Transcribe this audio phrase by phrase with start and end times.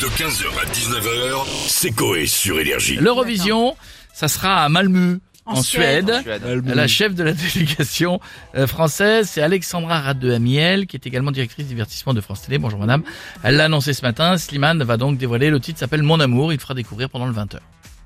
[0.00, 2.96] De 15h à 19h, c'est Coé sur Énergie.
[2.96, 3.76] L'Eurovision,
[4.14, 6.20] ça sera à Malmö, en, En Suède.
[6.22, 6.42] Suède.
[6.66, 8.20] La chef de la délégation
[8.54, 12.58] euh, française, c'est Alexandra Radde-Amiel, qui est également directrice divertissement de France Télé.
[12.58, 13.02] Bonjour madame.
[13.42, 14.36] Elle l'a annoncé ce matin.
[14.38, 15.50] Slimane va donc dévoiler.
[15.50, 16.52] Le titre s'appelle Mon Amour.
[16.52, 17.58] Il fera découvrir pendant le 20h.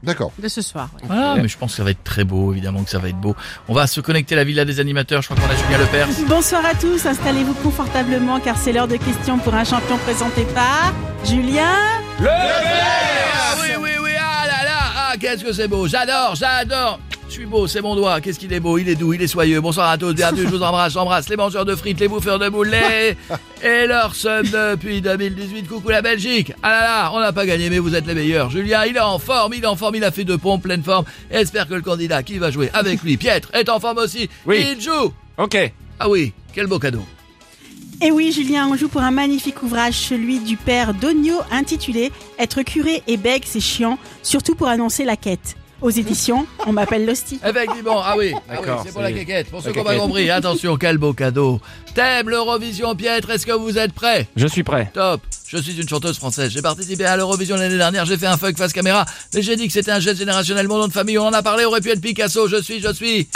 [0.03, 0.33] D'accord.
[0.39, 0.89] De ce soir.
[0.95, 1.01] ouais.
[1.07, 3.21] Voilà, mais je pense que ça va être très beau, évidemment que ça va être
[3.21, 3.37] beau.
[3.69, 5.23] On va se connecter à la villa des animateurs.
[5.23, 6.09] Je crois qu'on a Julien Lepers.
[6.29, 10.93] Bonsoir à tous, installez-vous confortablement car c'est l'heure de questions pour un champion présenté par
[11.25, 11.71] Julien.
[12.27, 16.99] Ah oui, oui, oui, ah là là, ah qu'est-ce que c'est beau, j'adore, j'adore.
[17.33, 19.27] Je suis beau, c'est mon doigt, qu'est-ce qu'il est beau, il est doux, il est
[19.27, 19.59] soyeux.
[19.63, 22.51] Bonsoir à tous, bienvenue, je vous embrasse, j'embrasse les mangeurs de frites, les bouffeurs de
[22.51, 23.17] boulets
[23.65, 25.67] et leur somme depuis 2018.
[25.67, 26.53] Coucou la Belgique.
[26.63, 28.51] Ah là là, on n'a pas gagné, mais vous êtes les meilleurs.
[28.51, 30.83] Julien, il est en forme, il est en forme, il a fait deux pompes, pleine
[30.83, 31.07] forme.
[31.31, 34.29] Espère que le candidat qui va jouer avec lui, Pietre, est en forme aussi.
[34.45, 34.67] Oui.
[34.71, 35.15] Il joue.
[35.39, 35.57] Ok.
[36.01, 37.03] Ah oui, quel beau cadeau.
[38.03, 42.61] Et oui, Julien, on joue pour un magnifique ouvrage, celui du père Dogno, intitulé Être
[42.61, 45.57] curé et bègue, c'est chiant, surtout pour annoncer la quête.
[45.83, 47.41] Aux éditions, on m'appelle Losty.
[47.45, 49.97] Effectivement, ah oui, ah oui, D'accord, c'est pour la quéquette, pour ceux qui n'ont pas
[49.97, 50.31] compris.
[50.31, 51.61] Attention, quel beau cadeau.
[51.93, 54.29] Thème l'Eurovision, Pietre, est-ce que vous êtes prêts?
[54.37, 54.93] Je suis prêt.
[54.95, 56.53] Top Je suis une chanteuse française.
[56.53, 58.07] J'ai participé à l'Eurovision l'année dernière.
[58.07, 59.05] J'ai fait un fuck face caméra.
[59.35, 60.69] Mais j'ai dit que c'était un geste générationnel.
[60.69, 62.47] Mon nom de famille, on en a parlé, aurait pu être Picasso.
[62.47, 63.29] Je suis, je suis...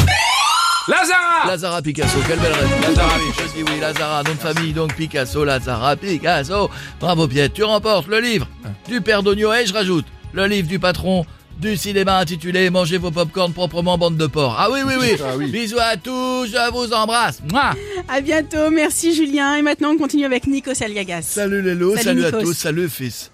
[0.86, 2.19] Lazara Lazara Picasso.
[2.28, 2.86] Quelle belle réponse.
[2.86, 3.81] Lazara, oui, je dis oui.
[3.81, 5.44] Lazara, nom de famille, donc Picasso.
[5.44, 6.70] Lazara Picasso.
[7.00, 7.55] Bravo, Pietre.
[7.55, 8.47] Tu remportes le livre
[8.88, 11.27] du père d'Ogno et je rajoute le livre du patron
[11.59, 14.57] du cinéma intitulé Mangez vos popcorn proprement, bande de porc.
[14.59, 15.17] Ah oui, oui, oui.
[15.23, 15.51] Ah oui.
[15.51, 16.47] Bisous à tous.
[16.47, 17.41] Je vous embrasse.
[17.51, 17.75] Mouah.
[18.09, 19.57] À bientôt, merci Julien.
[19.57, 21.23] Et maintenant, on continue avec Nico Saliagas.
[21.23, 22.43] Salut les loups, Salut, salut, à Nikos.
[22.43, 23.31] tous, salut fils.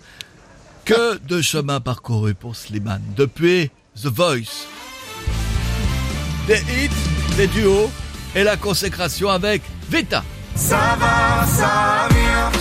[0.84, 3.70] Que de chemin parcouru pour Slimane depuis
[4.02, 4.66] The Voice.
[6.48, 7.90] Des hits, des duos
[8.34, 10.24] et la consécration avec Vita.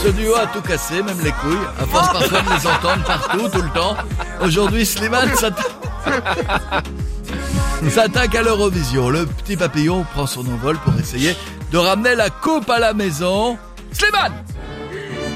[0.03, 3.49] Ce duo a tout cassé, même les couilles, à force parfois de les entendre partout,
[3.49, 3.95] tout le temps.
[4.41, 5.63] Aujourd'hui, Slimane s'atta-
[7.89, 9.09] s'attaque à l'Eurovision.
[9.09, 11.35] Le petit papillon prend son envol pour essayer
[11.71, 13.57] de ramener la coupe à la maison.
[13.91, 14.33] Slimane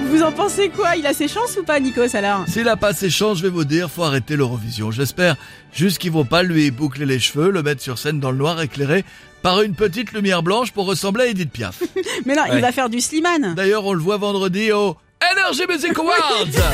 [0.09, 0.95] Vous en pensez quoi?
[0.95, 2.45] Il a ses chances ou pas, Nikos, alors?
[2.47, 4.91] S'il a pas ses chances, je vais vous dire, faut arrêter l'Eurovision.
[4.91, 5.35] J'espère
[5.73, 8.61] juste qu'ils vont pas lui boucler les cheveux, le mettre sur scène dans le noir
[8.61, 9.03] éclairé
[9.41, 11.81] par une petite lumière blanche pour ressembler à Edith Piaf.
[12.25, 12.49] Mais non, Ouais.
[12.55, 13.55] il va faire du Slimane.
[13.55, 14.95] D'ailleurs, on le voit vendredi au
[15.33, 16.71] Energy Music Awards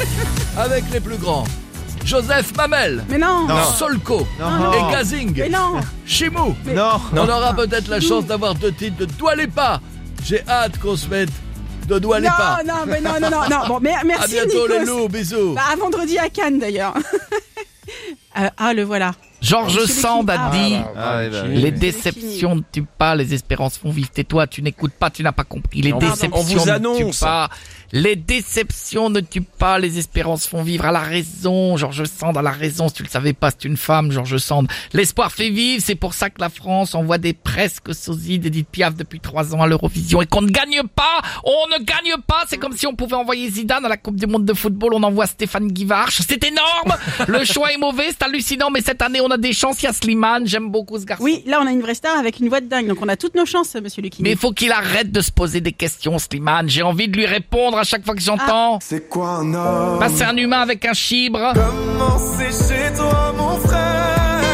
[0.57, 1.45] avec les plus grands.
[2.05, 4.73] Joseph Mamel, Mais non, Solko Non.
[4.73, 6.55] et Gazing, Mais non Chimou.
[6.75, 9.79] Non, On aura peut-être la chance d'avoir deux titres de Dua Lipa.
[10.23, 11.29] J'ai hâte qu'on se mette
[11.91, 12.59] de Dua Lipa.
[12.65, 13.67] Non, non, mais non, non, non, non.
[13.67, 14.91] Bon, mais à merci bientôt les Nikos.
[14.99, 15.53] loups, bisous.
[15.53, 16.93] Bah, à vendredi à Cannes d'ailleurs.
[18.39, 19.11] Euh, ah, le voilà.
[19.41, 23.77] Georges Sand a Ah, dit Ah, bah, Les C'est déceptions ne tuent pas, les espérances
[23.77, 24.09] font vivre.
[24.11, 25.81] Tais-toi, tu n'écoutes pas, tu n'as pas compris.
[25.81, 27.49] Les On- déceptions on vous ne tuent pas.
[27.93, 30.85] Les déceptions ne tuent pas, les espérances font vivre.
[30.85, 32.87] À la raison, Georges Sand a la raison.
[32.87, 34.67] Si tu le savais pas, c'est une femme, Georges Sand.
[34.93, 38.95] L'espoir fait vivre, c'est pour ça que la France envoie des presque sosies d'Edith Piaf
[38.95, 41.19] depuis trois ans à l'Eurovision et qu'on ne gagne pas.
[41.43, 42.43] On ne gagne pas.
[42.47, 44.93] C'est comme si on pouvait envoyer Zidane à la Coupe du Monde de football.
[44.93, 46.21] On envoie Stéphane Guivarch.
[46.25, 46.95] C'est énorme.
[47.27, 49.81] Le choix est mauvais, c'est hallucinant, mais cette année, on a des chances.
[49.81, 50.47] Il y a Slimane.
[50.47, 51.23] J'aime beaucoup ce garçon.
[51.23, 53.15] Oui, là on a une vraie star avec une voix de dingue, donc on a
[53.15, 54.21] toutes nos chances, monsieur Lucky.
[54.21, 56.69] Mais il faut qu'il arrête de se poser des questions, Slimane.
[56.69, 58.79] J'ai envie de lui répondre à chaque fois que j'entends.
[58.81, 59.99] C'est quoi un homme?
[59.99, 61.53] Bah, c'est un humain avec un chibre.
[61.53, 63.90] Comment c'est chez toi, mon frère?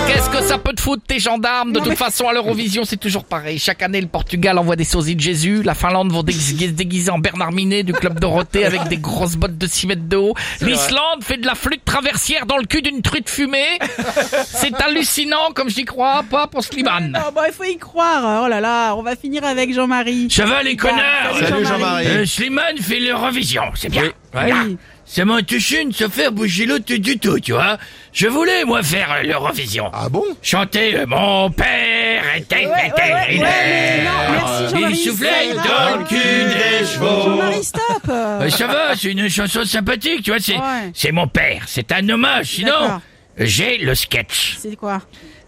[0.07, 1.72] Qu'est-ce que ça peut te foutre, tes gendarmes?
[1.72, 3.59] De Non, toute mais- façon, à l'Eurovision, c'est toujours pareil.
[3.59, 5.63] Chaque année, le Portugal envoie des sosies de Jésus.
[5.63, 9.57] La Finlande vont déguiser, déguiser en Bernard Minet du club Dorothée avec des grosses bottes
[9.57, 10.34] de 6 mètres de haut.
[10.62, 13.79] L'Islande fait de la flûte traversière dans le cul d'une truite fumée.
[14.45, 17.18] C'est hallucinant, comme j'y crois pas pour Slimane.
[17.28, 18.44] Oh, bah, il faut y croire.
[18.45, 20.29] Oh là là, on va finir avec Jean-Marie.
[20.31, 22.07] Ça va, les connards Salut, Jean-Marie.
[22.07, 24.03] Euh, Slimane fait l'Eurovision, c'est bien.
[24.31, 24.56] Voilà.
[24.66, 24.78] Oui.
[25.09, 27.78] Ça m'empêche de se faire bouger l'autre du tout, tu vois.
[28.12, 29.90] Je voulais, moi, faire euh, l'Eurovision.
[29.94, 30.23] Ah bon?
[30.41, 34.95] Chanter euh, Mon père était Ouais, ouais, ouais, ouais, mais non, merci Il Jean-Marie.
[34.97, 37.22] soufflait dans le cul des chevaux.
[37.23, 37.81] Jean-Marie, stop.
[38.09, 40.41] Euh, ça va, c'est une chanson sympathique, tu vois.
[40.41, 40.91] C'est Ouais.
[40.94, 42.48] c'est mon père, c'est un hommage.
[42.56, 43.01] Sinon, D'accord.
[43.38, 45.01] j'ai le sketch C'est quoi?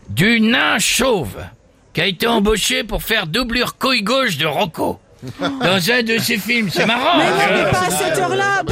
[0.10, 1.36] Du nain chauve
[1.94, 5.00] qui a été embauché pour faire doublure couille gauche de Rocco.
[5.42, 7.18] Dans un de ses films, c'est marrant.
[7.18, 7.32] Mais hein.
[7.52, 8.64] non, mais pas à cette heure-là,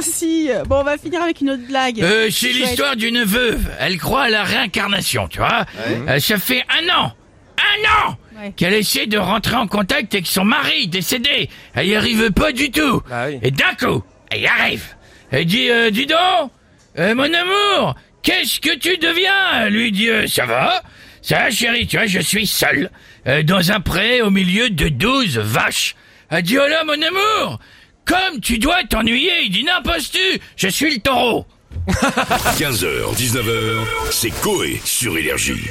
[0.00, 0.48] heure-ci.
[0.66, 2.00] Bon, on va finir avec une autre blague.
[2.02, 3.68] Euh, c'est l'histoire d'une veuve.
[3.78, 5.64] Elle croit à la réincarnation, tu vois.
[6.08, 7.12] Euh, ça fait un an,
[7.58, 8.52] un an Ouais.
[8.56, 11.50] qu'elle essaie de rentrer en contact avec son mari décédé.
[11.74, 13.02] Elle y arrive pas du tout.
[13.10, 13.38] Ah oui.
[13.42, 14.82] Et d'un coup, elle y arrive.
[15.30, 16.50] Elle dit, euh, dis donc,
[16.98, 19.64] euh, mon amour, qu'est-ce que tu deviens?
[19.66, 20.80] Elle lui dit, euh, ça va
[21.20, 22.90] Ça va, chérie, tu vois, je suis seul,
[23.26, 25.94] euh, dans un pré au milieu de douze vaches.
[26.30, 27.60] Elle dit, oh là, mon amour,
[28.04, 31.46] Comme tu dois t'ennuyer, il dit n'impostes-tu Je suis le taureau
[31.88, 35.68] 15h, 19h, c'est Coé sur Énergie.